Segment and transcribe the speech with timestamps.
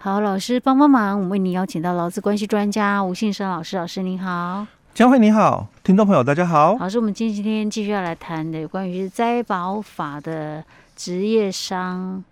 [0.00, 6.76] 好，老师帮帮忙，我们为您邀请到劳资关系专家吴信生老师，老师您好，江慧你好，听众朋友大家好。
[6.78, 10.62] 老师，我们今今天继续要来谈的有关于灾保法的
[10.94, 12.22] 职业伤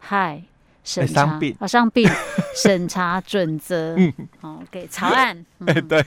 [0.00, 0.42] 害
[0.82, 1.26] 审查。
[1.26, 1.54] 伤病。
[1.60, 2.08] 啊，伤病。
[2.56, 4.10] 审查准则，嗯，
[4.40, 5.36] 好，给草案，
[5.66, 6.02] 哎、嗯，对。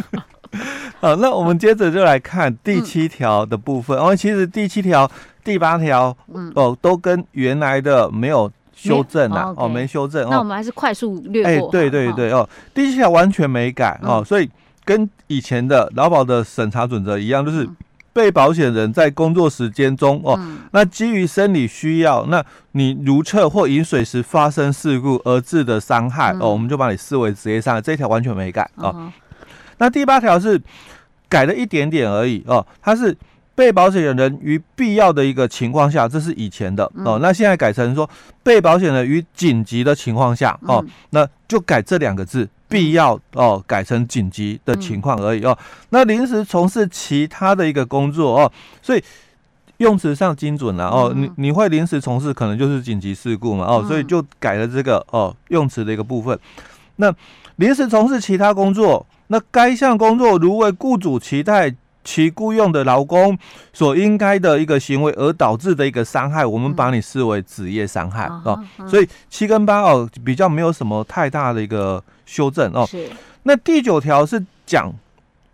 [0.98, 3.98] 好，那我们接着就来看第七条的部分。
[3.98, 5.08] 哦，其实第七条、
[5.44, 10.28] 第八条，嗯，哦，都跟原来的没有修正啊，哦，没修正。
[10.28, 11.66] 那我们还是快速略过。
[11.68, 14.48] 哎，对对对，哦，第七条完全没改哦，所以
[14.84, 17.68] 跟以前的劳保的审查准则一样，就是
[18.12, 20.38] 被保险人在工作时间中哦，
[20.72, 27.80] 那基于生理需要，那你如厕或饮水时发生事故而致的伤害哦，我们就把你视为职业伤害。
[27.80, 29.10] 这一条完全没改哦。
[29.78, 30.60] 那第八条是
[31.28, 33.16] 改了一点点而已哦，它是
[33.56, 38.08] 被保险人于必要的一个情况下，这是以前的哦，那现在改成说
[38.44, 45.58] 被保险人于紧急的情况下哦，那就改这两个字，必要哦，改成紧急的情况而已哦。
[45.88, 49.02] 那临时从事其他的一个工作哦，所以
[49.78, 56.38] 用词上精准了哦，你你会临时从事可能就是紧急事故嘛哦，所以就改了这个哦用词的一个部分。
[56.96, 57.12] 那
[57.56, 59.06] 临时从事其他工作。
[59.28, 61.74] 那该项工作如为雇主期待
[62.06, 63.36] 其雇佣的劳工
[63.72, 68.64] 所应该的一个行为而导致的一个伤害，我们把你视为职业伤害哦。
[68.88, 72.86] 所以七跟八哦比较没有什么太大的一个修正哦。
[72.86, 73.10] 是。
[73.42, 74.90] 那第九条是讲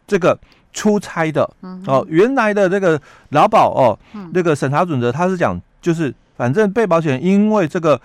[0.06, 0.38] 这个
[0.74, 1.42] 出差的
[1.86, 3.98] 哦，原来的这个劳保哦，
[4.34, 7.98] 这个审查准则它是讲就是反正被保险人因为这个。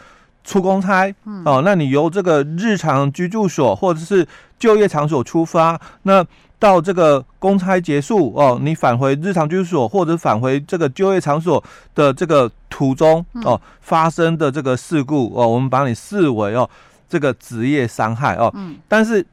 [0.47, 4.25] 出公差哦，那你由这个日常居住所或者是
[4.57, 6.25] 就业场所出发，那
[6.59, 11.63] 到这个公差结束哦，你返回日常居所或者返回这个就业场所
[11.93, 16.67] 的这个途中哦发生的这个事故哦，我们把你视为哦
[17.07, 18.53] 这个职业伤害哦，
[18.87, 19.25] 但是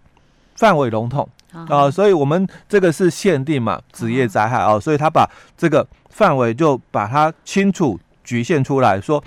[0.55, 1.29] 范围笼统
[1.69, 9.23] 啊，所以我们这个是限定嘛职业灾害哦，所以他把这个范围就把它清楚局限出来说，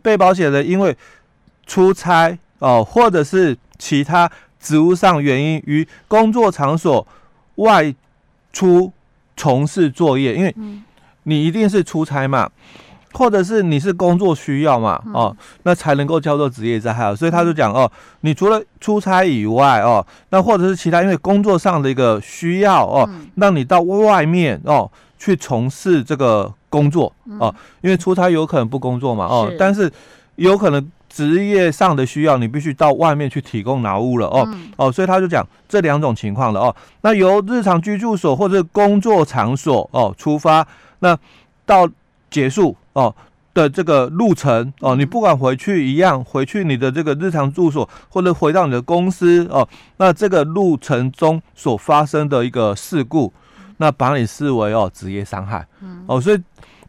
[0.00, 0.96] 被保险人因为
[1.66, 7.06] 出差哦，或者是其他职务上原因，于工作场所
[7.56, 7.94] 外
[8.52, 8.92] 出
[9.36, 10.54] 从事作业，因为
[11.24, 12.50] 你一定是出差嘛，
[13.12, 17.14] 或者是你是工作需要嘛，哦，那才能够叫做职业灾害。
[17.14, 17.90] 所以他就讲哦，
[18.22, 29.90] 你除了出差以外哦，那或者是其他因为工作上的一个需要哦，让你到外面哦去从事这个工作哦，因为出差有可能不工作嘛，哦，但是
[30.36, 30.90] 有可能。
[31.12, 36.74] 职业上的需要，你必须到外面去提供劳务了哦、嗯、哦，所以他就讲这两种情况了哦。
[37.02, 40.66] 那由日常居住所或者工作场所哦出发，
[41.00, 41.14] 那
[41.66, 41.86] 到
[42.30, 43.14] 结束哦
[43.52, 49.68] 的这个路程哦，你不管回去一样，回去你的这个日常住所或者回到你的公司哦，
[49.98, 53.30] 那这个路程中所发生的一个事故，
[53.76, 55.66] 那把你视为哦职业伤害
[56.06, 56.40] 哦，所以。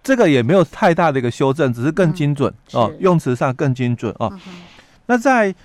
[0.03, 4.29] 这个也没有太大的一个修正，只是更精准、嗯、哦，用词上更精准哦。
[4.33, 4.53] 嗯、
[5.05, 5.55] 那在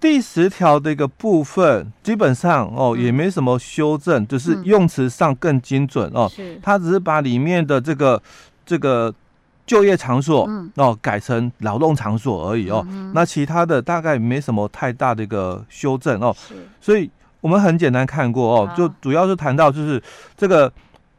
[0.00, 6.26] 第十条的一个部分，基本上哦也没什么修正，嗯、就是用词上更精准哦。
[6.34, 8.22] 是，它只是把里面的这个
[8.64, 9.14] 这个
[9.66, 12.82] 就业场所、嗯、哦改成劳动场所而已哦。
[12.88, 16.34] 嗯、那其他的大概没什么太大的一个修正哦。
[16.38, 17.10] 是，所以
[17.42, 20.02] 我们很简单看过哦，就主要是谈到就是
[20.34, 20.72] 这个。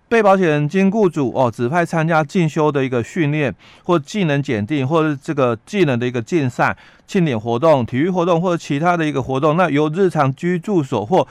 [0.08, 6.76] 被保险人经雇主哦指派参加进修的一个训练或技能检定，或者这个技能的一个竞赛、
[7.08, 11.28] 庆典活动、体育活动或者其他的一个活动，那由日常居住所或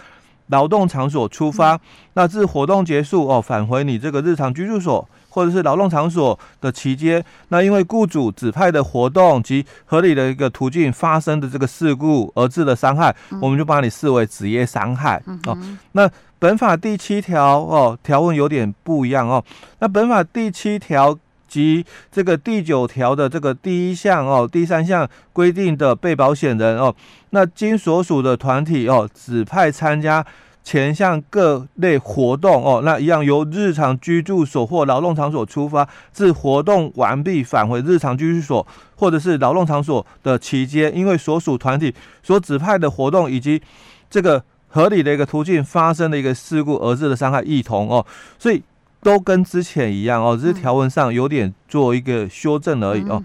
[0.48, 1.78] 劳动场所出发，
[2.14, 15.58] 那自活动结束哦返回你这个日常居住所或者是劳动场所的期间，那因为雇主指派的活动及合理的一个途径发生的这个事故而致的伤害，我们就把你视为职业伤害哦。
[15.92, 19.42] 那本法第七条哦，条文有点不一样哦。
[19.78, 21.16] 那本法第七条
[21.54, 26.92] 及这个第九条的这个第一项哦，第三项规定的被保险人哦，
[27.30, 30.24] 那经所属的团体哦指派参加
[30.64, 38.66] 前项各类活动哦，那一样由日常居住所或劳动场所出发，至活动完毕返回日常居住所
[38.96, 43.62] 或者是劳动场所的期间，因为所属团体所指派的活动以及
[44.10, 44.42] 这个。
[44.74, 48.04] 合理的一个途径发生的一个事故而致的伤害异同哦，
[48.40, 48.60] 所以
[49.04, 53.22] 都跟之前一样哦，只是条文上有点做一个修正而已哦。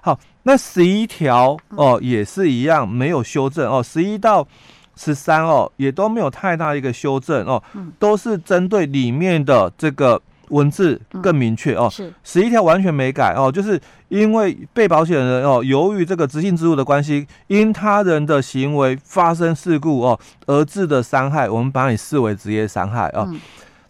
[0.00, 4.46] 好，那十一条哦也是一样没有修正哦，十一到
[4.94, 7.60] 十三哦也都没有太大一个修正哦，
[7.98, 12.14] 都是针对里面的这个文字更明确哦，是。
[12.22, 23.26] 十一条完全没改哦，就是因为被保险人哦，由于这个执行职务的关系，因他人的行为发生事故哦而致的伤害，我们把你视为职业伤害哦。
[23.28, 23.40] 嗯、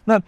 [0.05, 0.19] 那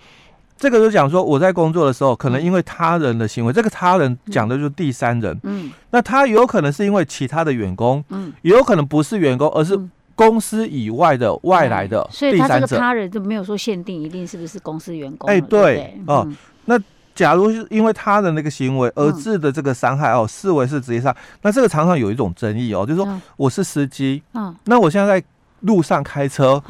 [0.60, 9.80] 这个就讲说，我在工作的时候，可能因为他人的行为，这个他人讲的就是第三人，嗯，那他有可能是因为其他的员工，嗯，也有可能不是员工，而是
[10.16, 12.28] 公司以外的外来的第三者。
[12.28, 15.30] 所以他这个他人就没有说限定一定是不是公司员工。
[15.30, 16.04] 哎，对，对？
[16.08, 16.28] 哦，
[16.66, 16.78] 那
[17.16, 25.26] 假如是因为他的那个行为而致的这个伤害哦，视为是职业伤，那这个常常有一种争议哦，就是说我是司机，嗯，那我现在在
[25.62, 26.62] 路上开车，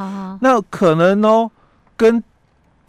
[0.42, 1.50] 那可能哦
[1.98, 2.24] 跟。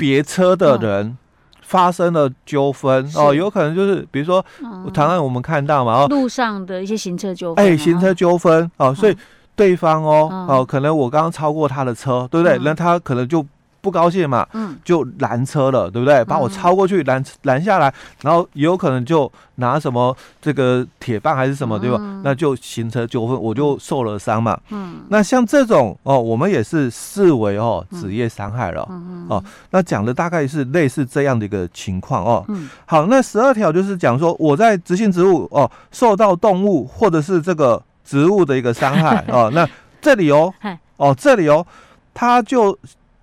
[0.01, 1.17] 别车的人
[1.61, 4.45] 发生了纠纷哦，有可能就是比如说，
[4.93, 9.17] 常常我们看到嘛，哦，路上的一些行车纠纷，哎，行车纠纷哦，所以
[9.55, 12.59] 对方哦哦，可能我刚刚超过他的车，对不对？
[12.65, 13.47] 那他可能就。
[13.81, 16.25] 不高兴嘛，嗯，就拦车了，对不对？
[16.25, 17.93] 把我超过去拦拦下来，
[18.23, 21.99] 然后也有可能就拿什么这个铁棒还是什么，对吧？
[22.23, 24.59] 那就行车纠纷，我就受了伤嘛。
[24.71, 28.87] 嗯，那像这种哦，我们也是视为哦职业伤害了。
[28.91, 32.45] 嗯哦，那讲的大概是类似这样的一个情况哦。
[32.49, 39.67] 嗯，好，那十二条就是讲说我在执行职务哦，受到动物或者是这个植物的一个伤害哦， 那
[40.03, 40.53] 这里哦，
[40.97, 41.67] 哦这里哦，
[42.13, 42.77] 他就。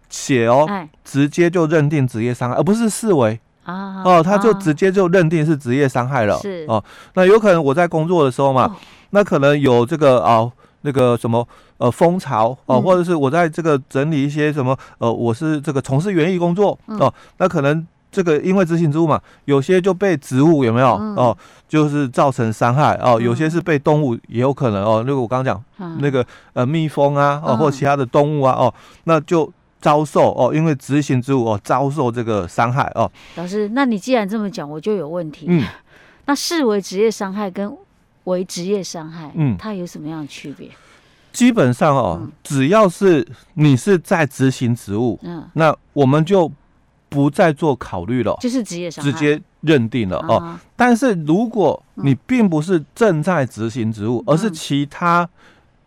[0.09, 0.67] 写哦，
[1.03, 6.37] 直接就认定职业伤害，而不是视为啊哦，他就直接就认定是职业伤害了。
[6.39, 6.65] 是。
[6.67, 6.83] 哦，
[7.15, 8.75] 那有可能我在工作的时候嘛，
[9.09, 10.51] 那可能有这个哦，
[10.81, 11.45] 那个什么
[11.77, 20.93] 呃蜂巢哦，或者是我在这个整理一些什么呃，我是这个从事园艺工作哦，那可能这个因为执行职务嘛，有些就被植物有没有？
[21.17, 21.37] 哦，
[21.67, 29.51] 就是造成伤害哦，有些是被动物也有可能哦，那个我刚刚讲那个呃蜜蜂啊哦，或其他的动物啊哦，那就。
[29.79, 33.09] 遭受哦，因为执行职务哦，遭受这个伤害哦。
[33.35, 35.45] 老师，那你既然这么讲，我就有问题。
[35.47, 35.63] 嗯，
[36.25, 37.71] 那视为职业伤害跟
[38.23, 40.69] 为职业伤害，嗯，它有什么样的区别？
[41.31, 46.51] 基本上哦，嗯、只要是你是在执行职务，嗯，那我们就
[47.07, 50.37] 不再做考虑了，就是职业伤害，直接认定了哦。
[50.37, 55.29] 啊、但是如果你并不是正在执行职务，嗯、而是其他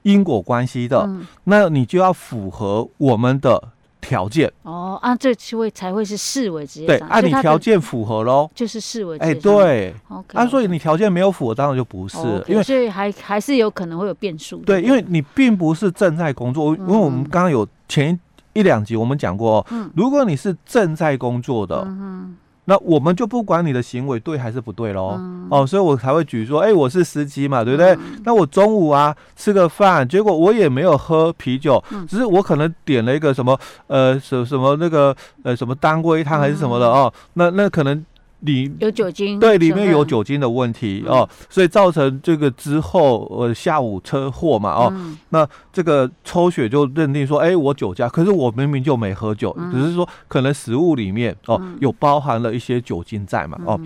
[0.03, 3.61] 因果关系的，嗯、那你就要符合我们的。
[4.01, 4.51] 条件。
[4.63, 6.87] 哦，啊，这就会才会是视为职业。
[6.87, 14.59] 对，按你条件符合喽，就是视为哎，对，OK，啊，所以你条件没有符合，当然就不是，因为所以还还是有可能会有变数。
[14.59, 18.19] 对，因为你并不是正在工作，因为我们刚刚有前
[18.53, 22.37] 一两集我们讲过，嗯，如果你是正在工作的，嗯。
[22.67, 27.93] 那我们就不管你的行为对还是不对喽，嗯、哦，所以我才会举说，哎、欸，我是司机嘛，对不对？
[27.95, 38.05] 嗯、那我中午啊吃个饭，结果我也没有喝啤酒，嗯、只是我可能点了一个什么，呃，什什么那个，呃，什么当归汤还是什么的哦，那那可能。
[38.41, 44.93] 里有酒精，对，里面有酒精的问题哦，所以造成这个之后呃下午车祸嘛哦，
[45.31, 53.81] 那这个抽血就认定说，哎，我酒驾，可是我明明就没喝酒，只是说可能食物里面哦有包含了一些酒精在嘛哦。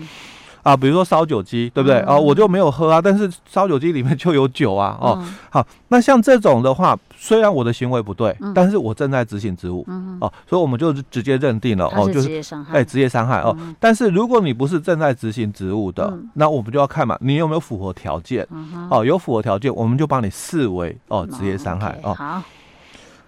[0.65, 1.99] 啊，比如说烧酒鸡，对不对？
[1.99, 9.85] 啊，我就没有喝啊，但是烧酒鸡里面就有酒啊，哦，好，那像这种的话，虽然我的行为不对，但是我正在执行职务，
[10.19, 12.27] 哦，所以我们就直接认定了，哦，就是
[12.71, 13.55] 哎，职业伤害哦。
[13.79, 18.47] 但是如果你不是正在执行职务的，那我们就要看嘛，你有没有符合条件？
[18.89, 22.11] 哦，有符合条件，我们就帮你视为哦职业伤害哦。
[22.15, 22.41] 好，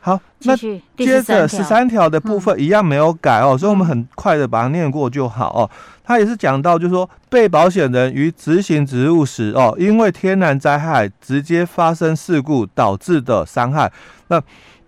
[0.08, 5.70] 好，那接着十三条的部分一样没有改哦，所以我们很快的把它念过就好哦。
[6.02, 13.92] 他也是讲到，就是说，被保险人于执行职务时，哦，因为天然灾害直接发生事故导致的伤害，
[14.30, 14.42] 那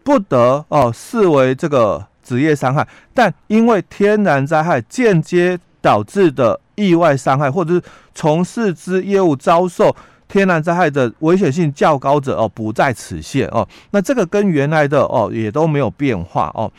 [0.06, 2.88] 不得哦视为这个职业伤害。
[3.14, 7.82] 但因为天然灾害间接导致的意外伤害，或者是
[8.16, 9.94] 从事之业务遭受
[10.30, 13.68] 天然灾害的危险性较高者，哦，不在此限哦。
[13.92, 16.72] 那这个跟原来的哦也都没有变化哦。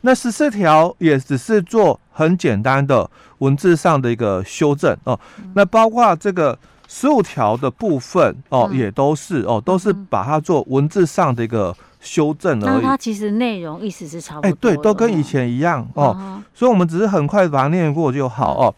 [0.00, 5.18] 那十四条也只是做很简单的文字上的一个修正哦，
[5.54, 12.82] 那包括这个十五条的部分哦，也都是哦，都是把它做文字上的一个修正而已。
[12.82, 18.74] 那它其实内容意思是差不多，哎，对，都跟以前一样哦，所以我们只是很快把它念过就好哦。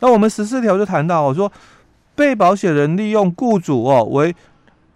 [0.00, 1.50] 那我们十四条就谈到我，说
[2.14, 4.34] 被保险人利用雇主哦为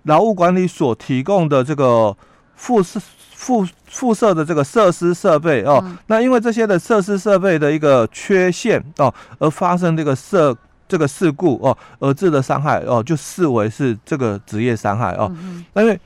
[0.04, 2.16] 劳务管理所提供的这个
[2.54, 3.00] 附设
[3.32, 10.56] 附附设的这个设施设备哦，嗯、那因为这些的设施设备的一个缺陷哦，而发生这个设
[10.88, 15.32] 这个事故哦，而致的伤害哦，就视为是这个职业伤害哦。
[15.76, 15.98] 因为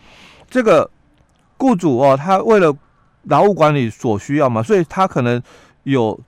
[0.51, 0.89] 这个
[1.57, 2.75] 雇主哦，他为了
[3.25, 5.41] 劳务管理所需要嘛，所以他可能
[5.85, 6.19] 有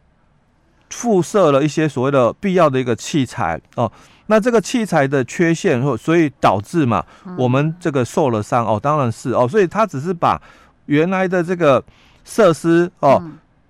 [0.90, 3.90] 附设了一些所谓的必要的一个器材哦。
[4.26, 7.04] 那这个器材的缺陷，或所以导致嘛，
[7.36, 10.40] 我们这个受了伤哦，当然是哦，所以他只是把
[10.86, 11.82] 原来的这个
[12.24, 13.22] 设施哦，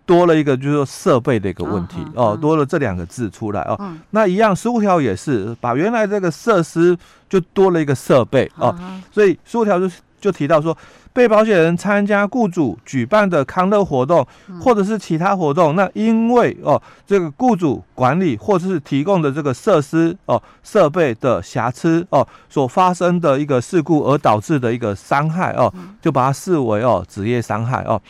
[0.06, 3.94] 多了一个就是说设备的一个问题哦，多了这两个字出来哦。
[4.10, 6.96] 那一样十五条也是把原来这个设施
[7.28, 8.74] 就多了一个设备哦，
[9.10, 9.88] 所以十五条就
[10.24, 10.76] 就提到说。
[11.14, 14.26] 被保险人参加雇主举办的康乐活动，
[14.60, 28.02] 或者是其他活动，那因为哦这个雇主管理或者是提供的这个设施哦设备的瑕疵哦所发生的一个事故而导致的一个伤害哦，就把它视为哦职业伤害哦。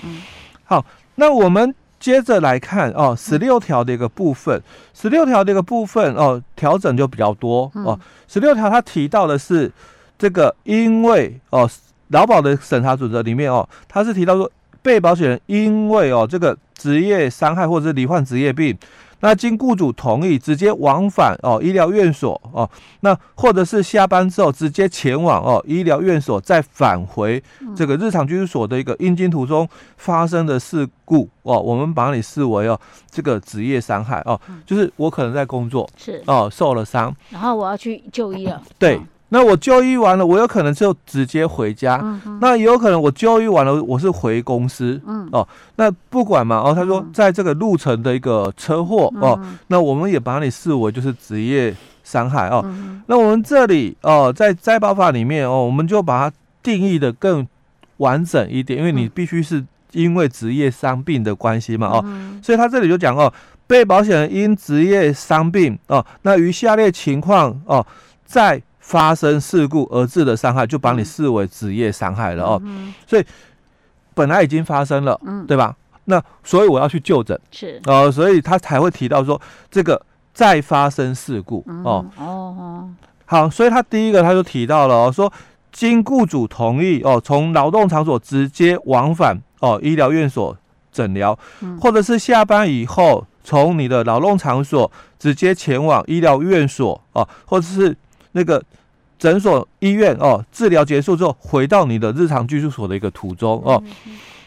[0.65, 0.83] 好，
[1.17, 4.59] 那我们接着来看哦十六条的一个部分，
[4.95, 8.01] 十六条的一个部分哦调整就比较多哦。
[8.27, 9.71] 十六条它提到的是
[10.19, 11.69] 这个因为哦。
[12.09, 14.51] 劳保的审查准则里面哦，他是提到说，
[14.83, 18.77] 被保险人因为哦这个职业伤害或者是罹患职业病，
[19.21, 22.69] 那经雇主同意直接往返哦医疗院所哦，
[23.01, 27.43] 那或者是下班之后直接前往哦医疗院所，再返回
[27.75, 32.79] 这个日常居住所的一个应经途中发生的事故哦，我们把你视为哦
[33.11, 36.23] 这个职业伤害哦，就是我可能在工作是。
[36.27, 39.01] 哦受了伤，然后我要去就医了，对。
[39.31, 41.99] 那我就医完了，我有可能就直接回家。
[42.03, 45.01] 嗯、那也有可能我就医完了，我是回公司。
[45.07, 45.29] 嗯。
[45.33, 52.63] 哦，那不管嘛哦，他说在这个路程的一个车祸哦，那我们也把你视为就是职业伤害哦。
[52.65, 57.45] 嗯、那我们这里哦，在灾保法里面哦，我们就把它定义的更
[57.97, 63.33] 完整一点，因为你必须是因为职业伤病的关系嘛哦，嗯、所以他这里就讲哦，
[63.67, 67.85] 被保险人因职业伤病哦，那于下列情况哦，
[68.25, 72.61] 在发生事故而致的伤害，就把你视为职业伤害了哦。
[72.65, 73.25] 嗯、所以
[74.13, 75.75] 本来已经发生了，嗯，对吧？
[76.05, 80.01] 那所以我要去就诊，是哦，所以他才会提到说这个
[80.35, 82.07] 再发生事故、嗯、哦。
[82.19, 82.91] 哦，
[83.25, 85.33] 好，所以他第一个他就提到了哦，说
[85.73, 90.55] 经雇主同意哦，从劳动场所直接往返哦医疗院所
[90.93, 97.97] 诊疗，嗯、或者是下班以后从你的劳动场所直接前往医疗院所哦，或者是。
[98.37, 98.63] 那个
[99.17, 103.83] 诊所、医院哦，治疗结束之后，回到你的日常居住所的一个途中哦。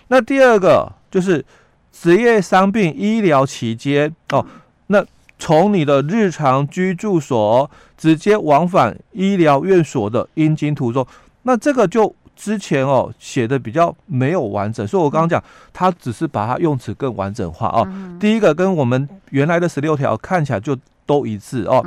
[0.09, 1.43] 那第二个就是
[1.91, 4.45] 职业伤病医疗期间哦，
[4.87, 5.03] 那
[5.39, 11.07] 从你的日常居住所直接往返医疗院所的阴经途中，
[11.43, 15.41] 那这个就之前哦写的比较没有完整，所以我刚刚讲，
[15.73, 17.87] 它只是把它用词更完整化哦。
[18.19, 21.83] 第一个跟我们原来的十六条看起来就都一致哦。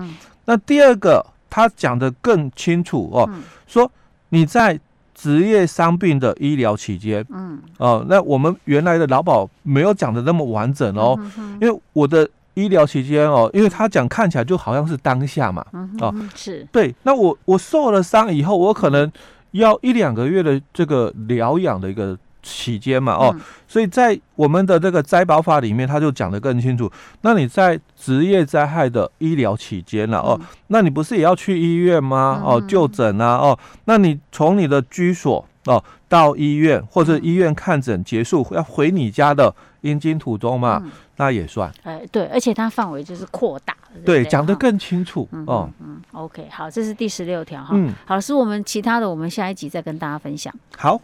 [0.46, 1.24] 那第二个。
[1.50, 3.90] 他讲的更清楚哦，嗯、说
[4.30, 4.78] 你在
[5.12, 11.58] 职业伤病的医疗期间，嗯，哦，那我们原来的劳保没有讲的那么完整哦，嗯、哼哼。
[11.60, 16.66] 因为我的医疗期间哦，因为他讲看起来就好像是当下嘛，嗯、是。
[16.72, 19.12] 对，那我我受了伤以后，我可能
[19.50, 22.16] 要一两个月的这个疗养的一个。
[22.42, 23.34] 期间嘛，哦，
[23.68, 26.90] 所以在我们的这个灾保法里面，他就讲得更清楚。
[27.22, 32.42] 那你在职业灾害的医疗期间了，哦，那你不是也要去医院吗？
[32.44, 40.82] 哦，就诊啊，哦，那你从你的居所哦到医院或者医院看诊结束要回你家的阴经途中嘛，
[41.16, 41.70] 那也算。
[41.82, 43.76] 哎，对，而且它范围就是扩大。
[44.04, 45.68] 对，讲得更清楚哦。
[46.12, 47.70] ，OK，好，这是第十六条哈。
[47.72, 50.54] 嗯，好，是我们其他的，我们下一集再跟大家分享。
[50.76, 51.00] 好。